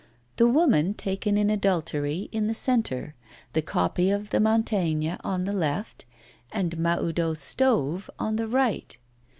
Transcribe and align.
The 0.37 0.47
'Woman 0.47 0.95
taken 0.95 1.37
in 1.37 1.51
Adultery' 1.51 2.27
in 2.31 2.47
the 2.47 2.55
centre, 2.55 3.13
the 3.53 3.61
copy 3.61 4.09
of 4.09 4.31
the 4.31 4.39
Mantegna 4.39 5.19
on 5.23 5.43
the 5.43 5.53
left, 5.53 6.05
and 6.51 6.75
Mahoudeau's 6.79 7.37
stove 7.39 8.09
on 8.17 8.35
the 8.35 8.47
right. 8.47 8.97